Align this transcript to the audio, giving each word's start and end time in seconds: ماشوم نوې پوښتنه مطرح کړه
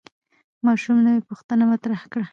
ماشوم 0.65 0.97
نوې 1.05 1.21
پوښتنه 1.29 1.63
مطرح 1.71 2.01
کړه 2.11 2.25